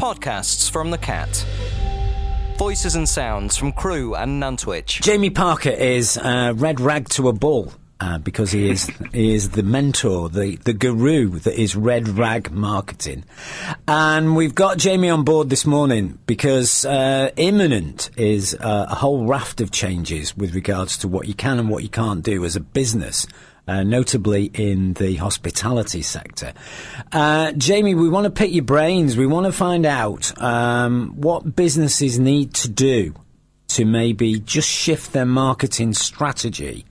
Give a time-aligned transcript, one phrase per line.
[0.00, 1.44] Podcasts from the Cat.
[2.56, 5.02] Voices and sounds from Crewe and Nantwich.
[5.02, 7.74] Jamie Parker is uh, red rag to a bull.
[8.00, 12.50] Uh, because he is he is the mentor, the, the guru that is red rag
[12.50, 13.24] marketing,
[13.86, 19.26] and we've got Jamie on board this morning because uh, imminent is uh, a whole
[19.26, 22.56] raft of changes with regards to what you can and what you can't do as
[22.56, 23.26] a business
[23.68, 26.52] uh, notably in the hospitality sector.
[27.12, 29.16] Uh, Jamie, we want to pick your brains.
[29.16, 33.14] We want to find out um, what businesses need to do
[33.68, 36.84] to maybe just shift their marketing strategy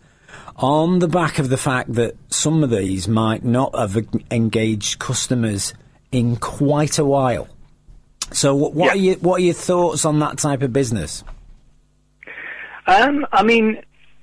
[0.55, 3.97] on the back of the fact that some of these might not have
[4.29, 5.73] engaged customers
[6.11, 7.47] in quite a while.
[8.31, 8.91] So, what, what yeah.
[8.91, 11.23] are your what are your thoughts on that type of business?
[12.87, 13.81] Um, I mean,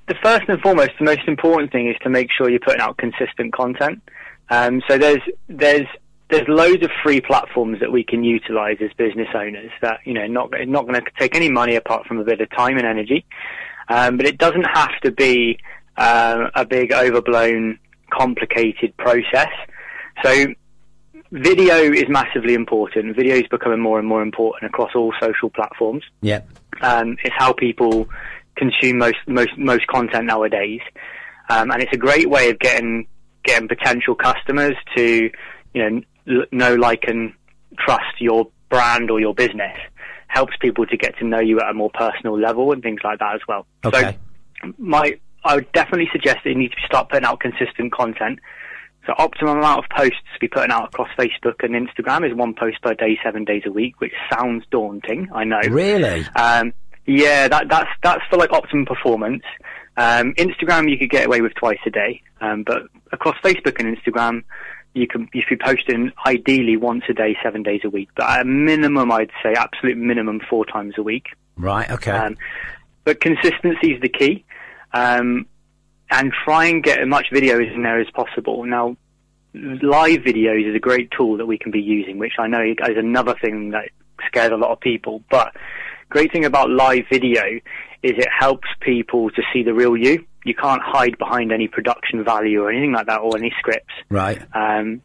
[0.09, 2.97] the first and foremost, the most important thing is to make sure you're putting out
[2.97, 4.03] consistent content.
[4.51, 5.87] Um, so there's there's
[6.29, 10.27] there's loads of free platforms that we can utilize as business owners that you know
[10.27, 13.25] not not going to take any money apart from a bit of time and energy,
[13.89, 15.59] um, but it doesn't have to be
[15.97, 17.79] uh, a big overblown
[18.11, 19.51] complicated process.
[20.23, 20.47] So
[21.33, 23.17] video is massively important.
[23.17, 26.05] Video is becoming more and more important across all social platforms.
[26.23, 26.43] Yeah,
[26.81, 28.09] um, it's how people
[28.57, 30.81] consume most most most content nowadays,
[31.49, 33.07] um, and it's a great way of getting
[33.45, 35.31] getting potential customers to
[35.75, 36.01] you know
[36.53, 37.33] know, like, and
[37.79, 39.77] trust your brand or your business.
[40.29, 43.21] Helps people to get to know you at a more personal level and things like
[43.21, 43.67] that as well.
[43.85, 44.19] Okay.
[44.63, 48.41] So, my I would definitely suggest that you need to start putting out consistent content.
[49.07, 52.55] So optimum amount of posts to be putting out across Facebook and Instagram is one
[52.55, 55.29] post per day, seven days a week, which sounds daunting.
[55.33, 55.61] I know.
[55.71, 56.25] Really?
[56.35, 56.73] Um,
[57.07, 59.43] yeah, that, that's that's for like optimum performance.
[59.97, 63.97] Um, Instagram you could get away with twice a day, um, but across Facebook and
[63.97, 64.43] Instagram,
[64.95, 68.09] you can you should be posting ideally once a day, seven days a week.
[68.17, 71.29] But at a minimum, I'd say absolute minimum four times a week.
[71.57, 71.91] Right.
[71.91, 72.11] Okay.
[72.11, 72.37] Um,
[73.05, 74.45] but consistency is the key,
[74.93, 75.47] um,
[76.11, 78.65] and try and get as much videos in there as possible.
[78.65, 78.97] Now,
[79.55, 82.97] live videos is a great tool that we can be using, which I know is
[82.97, 83.91] another thing that
[84.27, 85.55] scares a lot of people, but
[86.09, 87.43] Great thing about live video
[88.03, 90.25] is it helps people to see the real you.
[90.45, 93.93] You can't hide behind any production value or anything like that or any scripts.
[94.09, 94.41] Right.
[94.55, 95.03] Um,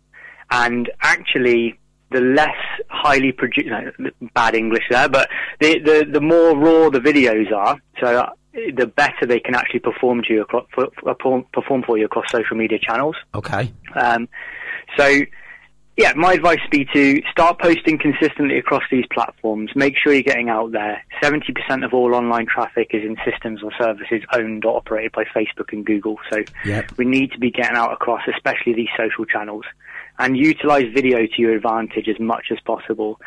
[0.52, 1.80] and actually,
[2.12, 2.50] the less
[2.90, 5.30] highly produced, no, bad English there, but
[5.60, 10.22] the, the, the more raw the videos are, so the better they can actually perform
[10.24, 10.68] to you across,
[11.54, 13.16] perform for you across social media channels.
[13.34, 13.72] Okay.
[13.96, 14.28] Um,
[14.98, 15.22] so
[15.98, 19.72] yeah, my advice would be to start posting consistently across these platforms.
[19.76, 21.04] Make sure you're getting out there.
[21.22, 25.74] 70% of all online traffic is in systems or services owned or operated by Facebook
[25.74, 26.18] and Google.
[26.32, 26.92] So yep.
[26.98, 29.66] we need to be getting out across, especially these social channels,
[30.18, 33.20] and utilize video to your advantage as much as possible.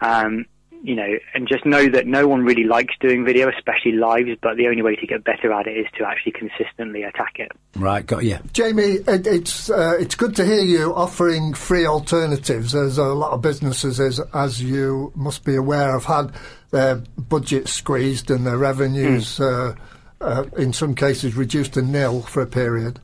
[0.00, 0.46] Um,
[0.82, 4.56] you know, and just know that no one really likes doing video, especially lives, but
[4.56, 7.52] the only way to get better at it is to actually consistently attack it.
[7.76, 8.38] Right, got you.
[8.52, 12.72] Jamie, it, it's uh, it's good to hear you offering free alternatives.
[12.72, 16.32] There's a lot of businesses, as, as you must be aware, have had
[16.72, 19.76] their budget squeezed and their revenues, mm.
[20.20, 22.98] uh, uh, in some cases, reduced to nil for a period.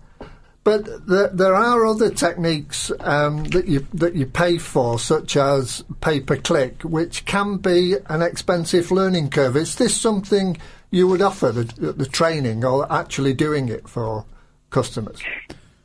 [0.65, 5.83] But there, there are other techniques um, that you that you pay for, such as
[6.01, 9.57] pay per click, which can be an expensive learning curve.
[9.57, 10.59] Is this something
[10.91, 14.25] you would offer the, the training or actually doing it for
[14.71, 15.21] customers?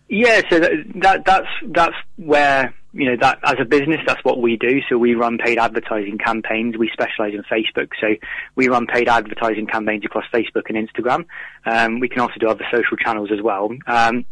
[0.10, 4.42] Yeah, so that, that that's that's where you know that as a business that's what
[4.42, 4.82] we do.
[4.88, 6.78] So we run paid advertising campaigns.
[6.78, 7.90] We specialize in facebook.
[8.00, 8.16] So
[8.56, 11.26] we run paid advertising campaigns across facebook and instagram.
[11.66, 13.72] Um, we can also do other social channels as well.
[13.88, 14.26] Um,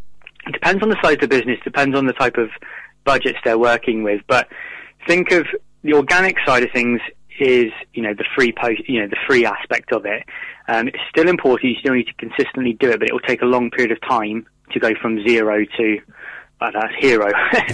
[0.48, 2.50] it depends on the size of the business, depends on the type of
[3.04, 4.22] budgets they're working with.
[4.28, 4.48] But
[5.08, 5.46] think of
[5.84, 7.02] the organic side of things
[7.40, 10.24] is, you know, the free post, you know, the free aspect of it.
[10.68, 11.72] Um, it's still important.
[11.72, 14.00] You still need to consistently do it, but it will take a long period of
[14.08, 15.98] time to go from zero to,
[16.62, 17.32] uh, that's hero.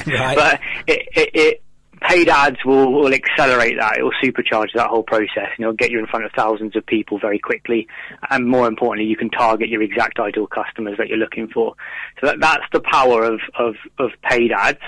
[0.07, 0.35] right.
[0.35, 1.63] But it, it, it
[2.01, 3.97] paid ads will, will accelerate that.
[3.97, 6.85] It will supercharge that whole process and it'll get you in front of thousands of
[6.85, 7.87] people very quickly.
[8.29, 11.75] And more importantly, you can target your exact ideal customers that you're looking for.
[12.19, 14.79] So that, that's the power of, of, of paid ads.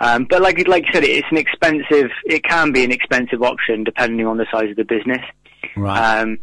[0.00, 3.84] Um, but like, like you said, it's an expensive, it can be an expensive option
[3.84, 5.24] depending on the size of the business.
[5.76, 6.20] Right.
[6.20, 6.38] Um,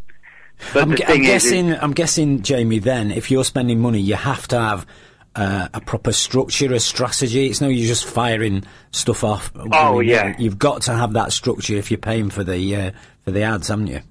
[0.74, 2.80] but I'm, I'm guessing, is, I'm guessing, Jamie.
[2.80, 4.86] Then, if you're spending money, you have to have
[5.36, 7.48] uh, a proper structure, a strategy.
[7.48, 9.52] It's no you're just firing stuff off.
[9.56, 12.92] Oh yeah, you've got to have that structure if you're paying for the uh,
[13.24, 14.02] for the ads, haven't you?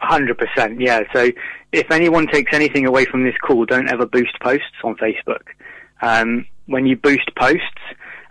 [0.00, 1.02] Hundred percent, yeah.
[1.12, 1.30] So
[1.72, 5.42] if anyone takes anything away from this call, don't ever boost posts on Facebook.
[6.02, 7.62] Um, when you boost posts,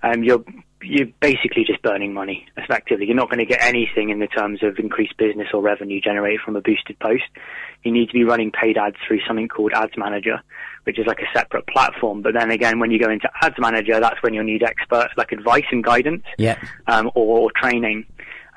[0.04, 0.44] um, you're
[0.81, 2.45] you're basically just burning money.
[2.57, 6.00] Effectively, you're not going to get anything in the terms of increased business or revenue
[6.00, 7.24] generated from a boosted post.
[7.83, 10.42] You need to be running paid ads through something called Ads Manager,
[10.86, 12.22] which is like a separate platform.
[12.22, 15.32] But then again, when you go into Ads Manager, that's when you'll need expert like
[15.32, 16.58] advice and guidance, Yeah.
[16.88, 18.06] um, or, or training.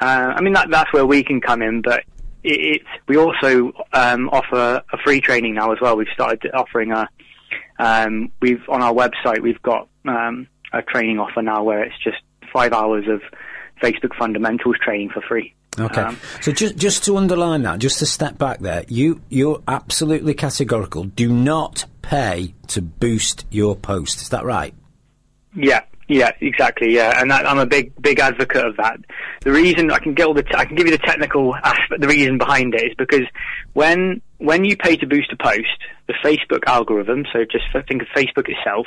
[0.00, 2.00] Uh, I mean, that, that's where we can come in, but
[2.44, 5.96] it, it's, we also um, offer a free training now as well.
[5.96, 7.08] We've started offering a,
[7.78, 12.18] um, we've on our website we've got um, a training offer now where it's just
[12.52, 13.22] five hours of
[13.82, 15.54] Facebook fundamentals training for free.
[15.78, 16.00] Okay.
[16.00, 20.34] Um, so just just to underline that, just to step back there, you you're absolutely
[20.34, 21.04] categorical.
[21.04, 24.20] Do not pay to boost your post.
[24.22, 24.74] Is that right?
[25.54, 26.94] Yeah, yeah, exactly.
[26.94, 28.98] Yeah, and that, I'm a big, big advocate of that.
[29.42, 32.08] The reason I can get all the, I can give you the technical aspect, the
[32.08, 33.26] reason behind it is because
[33.74, 35.66] when when you pay to boost a post,
[36.06, 38.86] the Facebook algorithm, so just think of Facebook itself,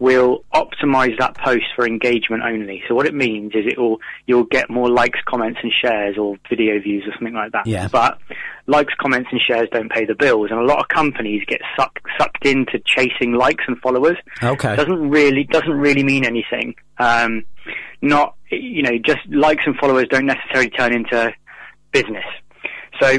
[0.00, 2.82] will optimize that post for engagement only.
[2.88, 6.36] So what it means is it will you'll get more likes, comments, and shares, or
[6.48, 7.66] video views, or something like that.
[7.66, 7.86] Yeah.
[7.90, 8.18] But
[8.66, 12.04] likes, comments, and shares don't pay the bills, and a lot of companies get sucked
[12.18, 14.74] sucked into chasing likes and followers Okay.
[14.74, 16.74] doesn't really doesn't really mean anything.
[16.98, 17.44] Um,
[18.02, 21.32] not you know just likes and followers don't necessarily turn into
[21.92, 22.24] business.
[23.00, 23.18] So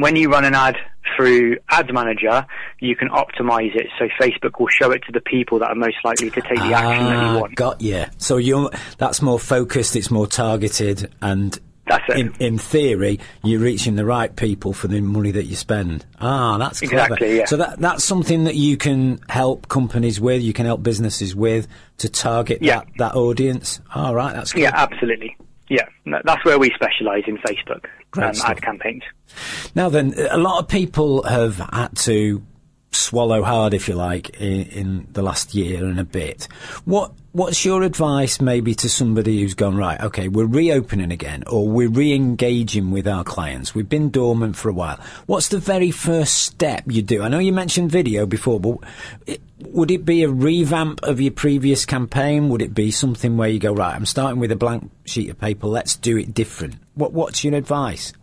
[0.00, 0.76] when you run an ad
[1.16, 2.46] through Ads Manager,
[2.80, 5.96] you can optimize it so Facebook will show it to the people that are most
[6.04, 7.54] likely to take the action that Ah, you want.
[7.54, 8.04] Got you.
[8.18, 9.96] So you that's more focused.
[9.96, 12.18] It's more targeted, and That's it.
[12.18, 16.04] in in theory, you're reaching the right people for the money that you spend.
[16.20, 16.94] Ah, that's clever.
[17.14, 17.46] Exactly, yeah.
[17.46, 20.42] So that that's something that you can help companies with.
[20.42, 21.66] You can help businesses with
[21.98, 22.80] to target Yeah.
[22.80, 23.80] that that audience.
[23.94, 24.62] All right, that's good.
[24.62, 25.36] Yeah, absolutely.
[25.70, 25.86] Yeah,
[26.24, 27.84] that's where we specialize in Facebook
[28.16, 29.02] um, ad campaigns.
[29.74, 32.42] Now then, a lot of people have had to
[33.08, 36.48] swallow hard, if you like, in, in the last year and a bit.
[36.84, 40.00] What What's your advice, maybe, to somebody who's gone right?
[40.00, 43.74] Okay, we're reopening again, or we're re-engaging with our clients.
[43.74, 44.98] We've been dormant for a while.
[45.26, 47.22] What's the very first step you do?
[47.22, 48.78] I know you mentioned video before, but
[49.26, 52.48] it, would it be a revamp of your previous campaign?
[52.48, 53.94] Would it be something where you go right?
[53.94, 55.68] I'm starting with a blank sheet of paper.
[55.68, 56.76] Let's do it different.
[56.94, 58.14] What What's your advice?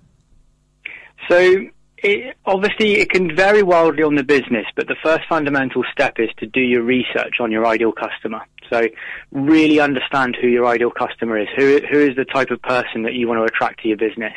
[1.30, 1.68] So
[2.06, 6.30] it, obviously it can vary wildly on the business, but the first fundamental step is
[6.38, 8.42] to do your research on your ideal customer.
[8.70, 8.84] So
[9.32, 11.48] really understand who your ideal customer is.
[11.56, 14.34] Who who is the type of person that you want to attract to your business?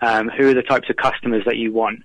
[0.00, 2.02] Um, who are the types of customers that you want?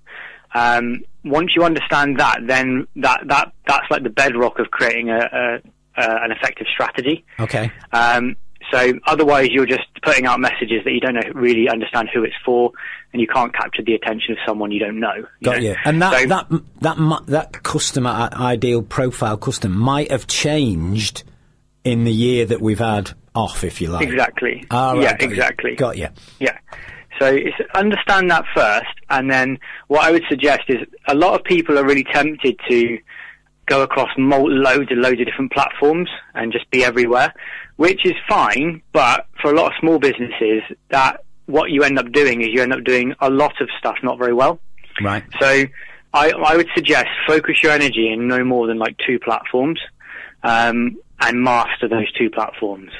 [0.55, 5.19] Um, once you understand that, then that that that's like the bedrock of creating a,
[5.19, 7.25] a, a an effective strategy.
[7.39, 7.71] Okay.
[7.91, 8.35] Um,
[8.71, 12.36] so otherwise, you're just putting out messages that you don't know, really understand who it's
[12.45, 12.71] for,
[13.12, 15.25] and you can't capture the attention of someone you don't know.
[15.44, 15.69] Got know?
[15.69, 15.75] you.
[15.86, 16.48] And that So- that
[16.81, 21.24] that that customer ideal profile customer might have changed
[21.83, 24.07] in the year that we've had off, if you like.
[24.07, 24.63] exactly.
[24.71, 25.27] Ah, right, yeah, got you.
[25.30, 25.75] exactly.
[25.75, 26.07] Got you.
[26.39, 26.57] Yeah.
[27.19, 30.77] So it's understand that first, and then what I would suggest is
[31.07, 32.98] a lot of people are really tempted to
[33.65, 37.33] go across loads and loads of different platforms and just be everywhere,
[37.78, 38.81] which is fine.
[38.92, 42.62] But for a lot of small businesses, that what you end up doing is you
[42.62, 44.60] end up doing a lot of stuff not very well.
[45.02, 45.24] Right.
[45.40, 45.66] So
[46.14, 49.80] I, I would suggest focus your energy in no more than like two platforms
[50.44, 52.92] um, and master those two platforms.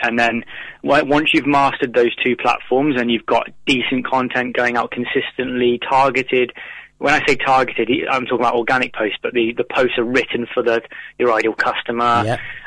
[0.00, 0.44] And then
[0.84, 6.52] once you've mastered those two platforms and you've got decent content going out consistently, targeted.
[6.98, 10.46] When I say targeted, I'm talking about organic posts, but the, the posts are written
[10.52, 10.82] for the
[11.18, 12.24] your ideal customer,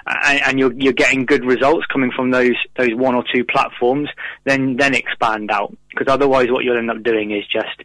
[0.07, 4.09] and, and you're you're getting good results coming from those those one or two platforms.
[4.45, 7.83] Then then expand out because otherwise, what you'll end up doing is just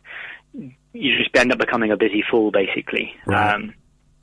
[0.93, 3.15] you just end up becoming a busy fool, basically.
[3.26, 3.55] Right.
[3.55, 3.75] Um,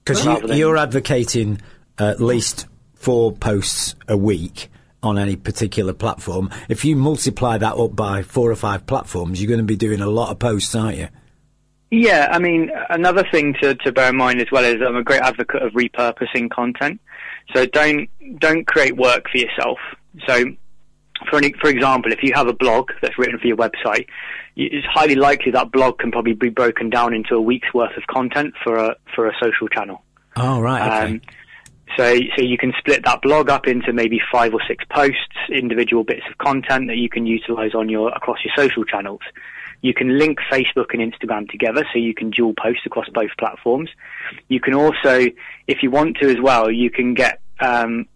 [0.03, 1.62] Because you, than- you're advocating
[1.98, 4.70] at least four posts a week
[5.01, 6.50] on any particular platform.
[6.70, 10.00] If you multiply that up by four or five platforms, you're going to be doing
[10.01, 11.10] a lot of posts, aren't you?
[11.95, 15.03] Yeah, I mean, another thing to, to bear in mind as well is I'm a
[15.03, 17.00] great advocate of repurposing content.
[17.53, 18.09] So don't
[18.39, 19.77] don't create work for yourself.
[20.27, 20.43] So,
[21.29, 24.07] for an, for example, if you have a blog that's written for your website,
[24.55, 28.07] it's highly likely that blog can probably be broken down into a week's worth of
[28.07, 30.01] content for a for a social channel.
[30.35, 30.81] Oh, right.
[30.81, 31.13] Okay.
[31.13, 31.21] Um,
[31.95, 36.03] so, so you can split that blog up into maybe five or six posts, individual
[36.03, 39.21] bits of content that you can utilize on your across your social channels.
[39.84, 43.90] You can link Facebook and Instagram together, so you can dual post across both platforms.
[44.48, 45.28] You can also,
[45.68, 48.08] if you want to as well, you can get um,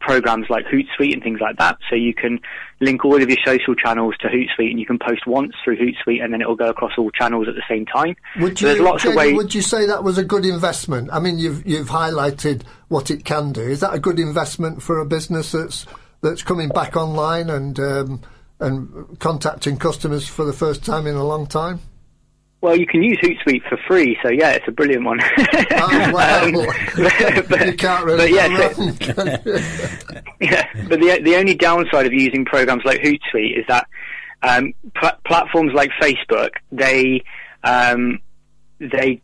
[0.00, 1.76] programs like Hootsuite and things like that.
[1.90, 2.40] So you can
[2.80, 6.24] link all of your social channels to Hootsuite, and you can post once through Hootsuite,
[6.24, 8.16] and then it will go across all channels at the same time.
[8.40, 9.36] Would So you, there's lots of ways.
[9.36, 11.10] would you say that was a good investment?
[11.12, 13.60] I mean, you've you've highlighted what it can do.
[13.60, 15.84] Is that a good investment for a business that's
[16.22, 18.22] that's coming back online and um,
[18.60, 21.80] and contacting customers for the first time in a long time?
[22.62, 25.18] Well, you can use Hootsuite for free, so yeah, it's a brilliant one.
[25.22, 26.52] Oh, well, Um,
[27.48, 29.58] but- you can't really but yeah, so- wrong, can you?
[30.48, 33.86] Yeah, but the the only downside of using programs like Hootsuite is that
[34.42, 37.22] um, pl- platforms like Facebook they
[37.64, 38.18] um,
[38.78, 39.20] they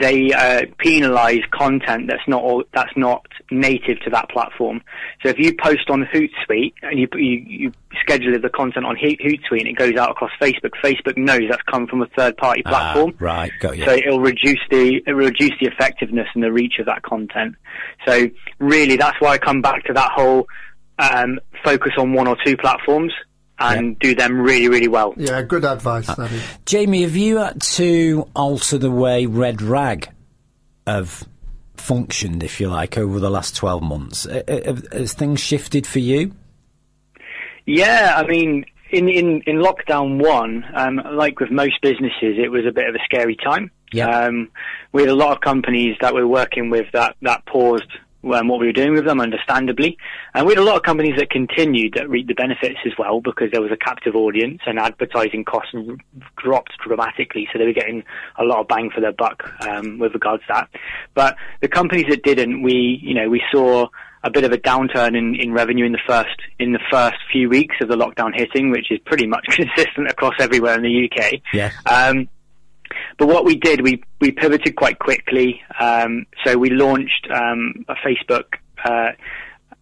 [0.00, 4.82] they uh, penalise content that's not all, that's not native to that platform.
[5.22, 9.60] So if you post on Hootsuite and you you, you schedule the content on Hootsuite
[9.60, 13.12] and it goes out across Facebook, Facebook knows that's come from a third party platform.
[13.14, 13.84] Ah, right, got you.
[13.84, 17.54] So it'll reduce the it'll reduce the effectiveness and the reach of that content.
[18.06, 20.46] So really, that's why I come back to that whole
[20.98, 23.12] um, focus on one or two platforms
[23.72, 25.14] and do them really, really well.
[25.16, 26.06] Yeah, good advice.
[26.06, 26.42] That is.
[26.66, 30.08] Jamie, have you had to alter the way Red Rag
[30.86, 31.26] have
[31.76, 34.26] functioned, if you like, over the last 12 months?
[34.26, 36.34] Uh, uh, Has things shifted for you?
[37.66, 42.66] Yeah, I mean, in in in lockdown one, um, like with most businesses, it was
[42.66, 43.70] a bit of a scary time.
[43.92, 44.08] Yeah.
[44.08, 44.50] Um,
[44.92, 47.90] we had a lot of companies that we were working with that that paused
[48.32, 49.96] um, what we were doing with them, understandably,
[50.34, 53.20] and we had a lot of companies that continued that reaped the benefits as well
[53.20, 55.96] because there was a captive audience and advertising costs r-
[56.36, 58.02] dropped dramatically, so they were getting
[58.38, 60.68] a lot of bang for their buck um, with regards to that.
[61.14, 63.88] But the companies that didn't, we you know we saw
[64.24, 67.48] a bit of a downturn in, in revenue in the first in the first few
[67.48, 71.40] weeks of the lockdown hitting, which is pretty much consistent across everywhere in the UK.
[71.52, 71.70] Yeah.
[71.86, 72.28] Um,
[73.18, 75.60] but what we did, we we pivoted quite quickly.
[75.78, 78.54] Um, so we launched um, a Facebook
[78.84, 79.12] uh,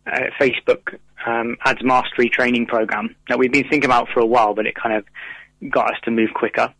[0.06, 4.54] uh, Facebook um, ads mastery training program that we've been thinking about for a while,
[4.54, 5.04] but it kind of
[5.70, 6.72] got us to move quicker.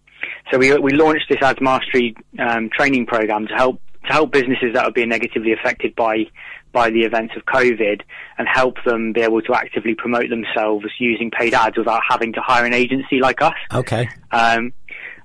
[0.51, 4.75] So we we launched this ads mastery um, training program to help to help businesses
[4.75, 6.27] that are being negatively affected by
[6.73, 8.01] by the events of COVID
[8.39, 12.41] and help them be able to actively promote themselves using paid ads without having to
[12.41, 13.55] hire an agency like us.
[13.73, 14.09] Okay.
[14.31, 14.73] Um,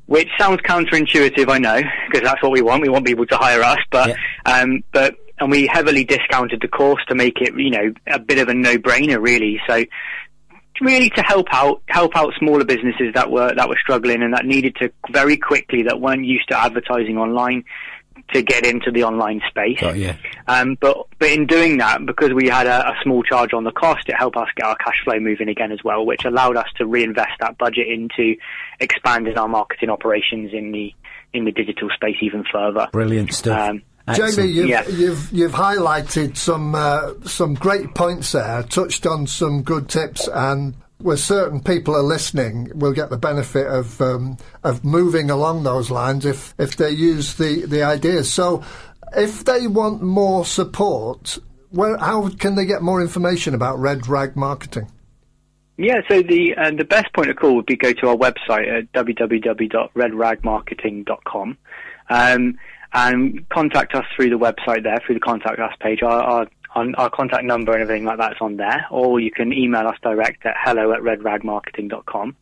[0.07, 2.81] which sounds counterintuitive, I know, because that's what we want.
[2.81, 7.01] We want people to hire us, but um, but and we heavily discounted the course
[7.09, 9.61] to make it, you know, a bit of a no-brainer, really.
[9.67, 9.83] So
[10.81, 14.45] really to help out help out smaller businesses that were that were struggling and that
[14.45, 17.63] needed to very quickly that weren't used to advertising online
[18.33, 19.79] to get into the online space.
[19.79, 20.13] Got you.
[20.47, 23.71] Um, but but in doing that, because we had a, a small charge on the
[23.71, 26.67] cost, it helped us get our cash flow moving again as well, which allowed us
[26.77, 28.35] to reinvest that budget into
[28.79, 30.93] expanding our marketing operations in the
[31.33, 32.87] in the digital space even further.
[32.91, 33.69] Brilliant stuff.
[33.69, 34.35] Um, Excellent.
[34.35, 34.87] Jamie, you've, Yeah.
[34.87, 40.75] you've you've highlighted some uh, some great points there, touched on some good tips, and
[40.99, 45.91] where certain people are listening, will get the benefit of um, of moving along those
[45.91, 48.31] lines if if they use the the ideas.
[48.31, 48.63] So,
[49.15, 51.37] if they want more support,
[51.69, 54.91] where how can they get more information about Red Rag Marketing?
[55.77, 58.67] Yeah, so the uh, the best point of call would be go to our website
[58.67, 61.57] at www.redragmarketing.com
[62.09, 62.57] um,
[62.93, 66.01] and contact us through the website there, through the contact us page.
[66.01, 69.51] Our, our, our, our contact number and everything like that's on there, or you can
[69.51, 72.35] email us direct at hello at redragmarketing.com.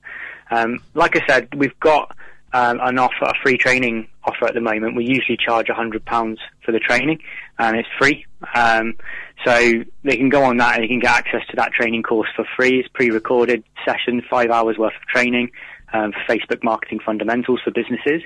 [0.51, 2.15] Um, like I said, we've got
[2.53, 4.95] um, an offer, a free training offer at the moment.
[4.95, 7.19] We usually charge £100 for the training,
[7.57, 8.25] and it's free.
[8.53, 8.95] Um,
[9.43, 12.29] so they can go on that and they can get access to that training course
[12.35, 12.79] for free.
[12.79, 15.51] It's pre-recorded session, five hours worth of training
[15.93, 18.21] um, for Facebook marketing fundamentals for businesses.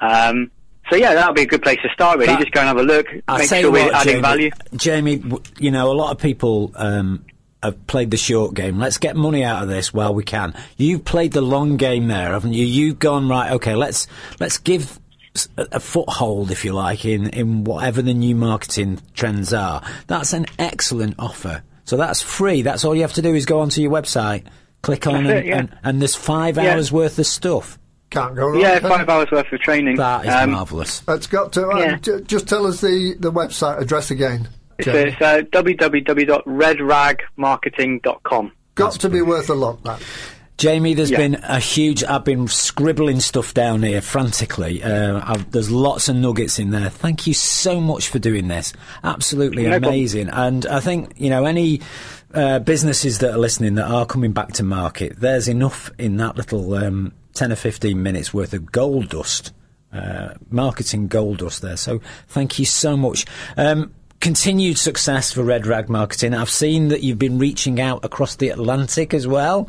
[0.00, 0.50] Um,
[0.90, 2.18] so yeah, that'll be a good place to start.
[2.18, 4.50] Really, That- just go and have a look, I'll make sure we're adding Jamie, value.
[4.76, 5.22] Jamie,
[5.58, 7.24] you know, a lot of people um,
[7.62, 8.78] have played the short game.
[8.78, 10.54] Let's get money out of this while we can.
[10.76, 12.64] You've played the long game there, haven't you?
[12.64, 13.52] You've gone right.
[13.52, 14.06] Okay, let's
[14.40, 14.98] let's give
[15.56, 19.82] a foothold, if you like, in in whatever the new marketing trends are.
[20.06, 21.62] That's an excellent offer.
[21.86, 22.62] So that's free.
[22.62, 24.44] That's all you have to do is go onto your website,
[24.82, 25.58] click on, That's and, it, yeah.
[25.58, 26.74] and, and there's five Yeah.
[26.74, 27.78] hours worth of stuff.
[28.10, 28.60] Can't go wrong.
[28.60, 29.08] Yeah, five it?
[29.08, 29.96] hours worth of training.
[29.96, 31.02] That is Um, marvelous.
[31.08, 31.68] It's got to.
[31.68, 31.96] uh, Yeah.
[31.96, 34.48] j- just tell us the, the website address again.
[34.82, 38.52] So it's uh, www.redragmarketing.com.
[38.74, 40.02] Got to be worth a lot, That.
[40.56, 41.18] Jamie, there's Yeah.
[41.18, 42.04] been a huge.
[42.04, 44.84] I've been scribbling stuff down here frantically.
[44.84, 46.90] Uh, I've, there's lots of nuggets in there.
[46.90, 48.72] Thank you so much for doing this.
[49.02, 49.92] Absolutely No problem.
[49.92, 50.28] amazing.
[50.28, 51.80] And I think you know any
[52.34, 55.18] uh, businesses that are listening that are coming back to market.
[55.18, 59.52] There's enough in that little um, ten or fifteen minutes worth of gold dust,
[59.92, 61.76] uh, marketing gold dust there.
[61.76, 63.26] So thank you so much.
[63.56, 66.32] Um, Continued success for Red Rag Marketing.
[66.32, 69.68] I've seen that you've been reaching out across the Atlantic as well.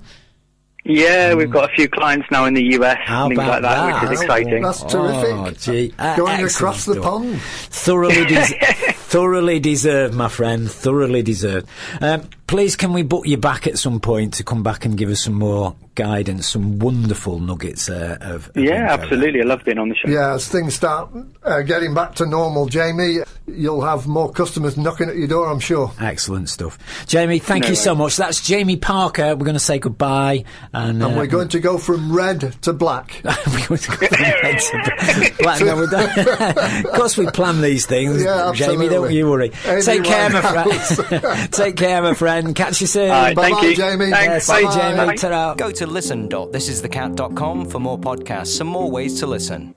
[0.85, 3.85] Yeah, we've got a few clients now in the US, How things about like that,
[3.91, 4.03] that?
[4.03, 4.61] which is exciting.
[4.63, 5.29] That's terrific.
[5.33, 5.93] Oh, gee.
[5.99, 7.03] Uh, Going across the stuff.
[7.03, 7.41] pond.
[7.41, 10.69] Thoroughly, des- thoroughly deserved, my friend.
[10.69, 11.67] Thoroughly deserved.
[12.01, 15.09] Um, please, can we book you back at some point to come back and give
[15.09, 19.41] us some more guidance, some wonderful nuggets uh, of, of Yeah, info absolutely.
[19.41, 20.09] I love being on the show.
[20.09, 21.09] Yeah, as things start
[21.43, 23.19] uh, getting back to normal, Jamie,
[23.57, 25.91] you'll have more customers knocking at your door, I'm sure.
[25.99, 26.77] Excellent stuff.
[27.07, 28.17] Jamie, thank No you so much.
[28.17, 29.35] That's Jamie Parker.
[29.35, 30.43] We're going to say goodbye.
[30.73, 33.21] And, And uh, we're going to go from red to black.
[33.23, 35.61] we're going to go from red to black.
[35.61, 36.17] No, we don't-
[36.85, 38.89] of course, we plan these things, Yeah, Jamie.
[38.89, 39.51] Don't you worry.
[39.65, 41.51] Amy Take care, my friend.
[41.53, 42.55] Take care, my friend.
[42.55, 43.09] Catch you soon.
[43.09, 43.75] All right, Bye-bye, thank you.
[43.75, 44.09] Jamie.
[44.11, 44.47] Thanks.
[44.47, 44.75] Bye, Bye.
[44.75, 45.05] Jamie.
[45.07, 45.15] Bye.
[45.15, 45.53] Ta-ra.
[45.55, 49.75] Go to listen.thisisthecat.com for more podcasts and more ways to listen.